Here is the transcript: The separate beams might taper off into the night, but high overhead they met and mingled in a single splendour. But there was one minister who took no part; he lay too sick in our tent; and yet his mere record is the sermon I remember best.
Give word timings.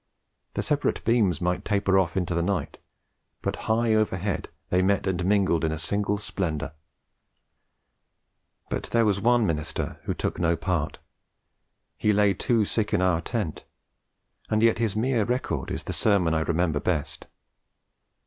The 0.55 0.63
separate 0.63 1.05
beams 1.05 1.41
might 1.41 1.63
taper 1.63 1.99
off 1.99 2.17
into 2.17 2.33
the 2.33 2.41
night, 2.41 2.79
but 3.43 3.55
high 3.69 3.93
overhead 3.93 4.49
they 4.71 4.81
met 4.81 5.05
and 5.05 5.23
mingled 5.23 5.63
in 5.63 5.71
a 5.71 5.77
single 5.77 6.17
splendour. 6.17 6.71
But 8.67 8.85
there 8.85 9.05
was 9.05 9.21
one 9.21 9.45
minister 9.45 9.99
who 10.05 10.15
took 10.15 10.39
no 10.39 10.55
part; 10.55 10.97
he 11.99 12.13
lay 12.13 12.33
too 12.33 12.65
sick 12.65 12.95
in 12.95 13.01
our 13.03 13.21
tent; 13.21 13.63
and 14.49 14.63
yet 14.63 14.79
his 14.79 14.95
mere 14.95 15.23
record 15.23 15.69
is 15.69 15.83
the 15.83 15.93
sermon 15.93 16.33
I 16.33 16.39
remember 16.41 16.79
best. 16.79 17.27